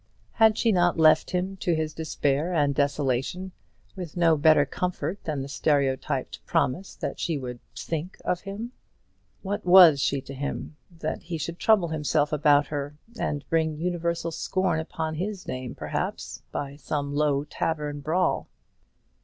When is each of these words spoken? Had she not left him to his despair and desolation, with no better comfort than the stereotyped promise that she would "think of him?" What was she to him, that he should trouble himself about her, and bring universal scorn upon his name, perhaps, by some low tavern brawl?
Had 0.31 0.57
she 0.57 0.71
not 0.71 0.97
left 0.97 1.29
him 1.29 1.57
to 1.57 1.75
his 1.75 1.93
despair 1.93 2.51
and 2.55 2.73
desolation, 2.73 3.51
with 3.95 4.17
no 4.17 4.35
better 4.35 4.65
comfort 4.65 5.23
than 5.25 5.43
the 5.43 5.47
stereotyped 5.47 6.43
promise 6.47 6.95
that 6.95 7.19
she 7.19 7.37
would 7.37 7.59
"think 7.75 8.17
of 8.25 8.41
him?" 8.41 8.71
What 9.43 9.63
was 9.63 9.99
she 10.01 10.19
to 10.21 10.33
him, 10.33 10.75
that 10.89 11.21
he 11.21 11.37
should 11.37 11.59
trouble 11.59 11.89
himself 11.89 12.33
about 12.33 12.65
her, 12.65 12.97
and 13.19 13.47
bring 13.47 13.77
universal 13.77 14.31
scorn 14.31 14.79
upon 14.79 15.13
his 15.13 15.47
name, 15.47 15.75
perhaps, 15.75 16.41
by 16.51 16.77
some 16.77 17.13
low 17.13 17.43
tavern 17.43 17.99
brawl? 17.99 18.49